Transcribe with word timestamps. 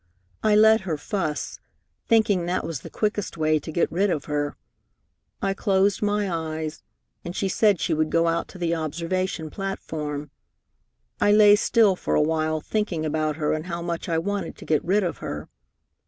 I 0.41 0.55
let 0.55 0.81
her 0.81 0.97
fuss, 0.97 1.59
thinking 2.07 2.47
that 2.47 2.65
was 2.65 2.79
the 2.79 2.89
quickest 2.89 3.37
way 3.37 3.59
to 3.59 3.71
get 3.71 3.91
rid 3.91 4.09
of 4.09 4.25
her. 4.25 4.57
I 5.43 5.53
closed 5.53 6.01
my 6.01 6.27
eyes, 6.27 6.81
and 7.23 7.35
she 7.35 7.47
said 7.47 7.79
she 7.79 7.93
would 7.93 8.09
go 8.09 8.27
out 8.27 8.47
to 8.47 8.57
the 8.57 8.73
observation 8.73 9.51
platform. 9.51 10.31
I 11.19 11.31
lay 11.31 11.55
still 11.55 11.95
for 11.95 12.15
awhile, 12.15 12.61
thinking 12.61 13.05
about 13.05 13.35
her 13.35 13.53
and 13.53 13.67
how 13.67 13.83
much 13.83 14.09
I 14.09 14.17
wanted 14.17 14.57
to 14.57 14.65
get 14.65 14.83
rid 14.83 15.03
of 15.03 15.19
her. 15.19 15.49